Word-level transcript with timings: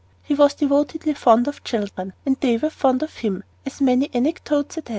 He 0.23 0.33
was 0.33 0.55
devotedly 0.55 1.13
fond 1.13 1.47
of 1.47 1.63
children, 1.63 2.13
and 2.25 2.35
they 2.39 2.57
were 2.57 2.71
fond 2.71 3.03
of 3.03 3.17
him, 3.17 3.43
as 3.67 3.79
many 3.81 4.09
anecdotes 4.15 4.77
attest. 4.77 4.89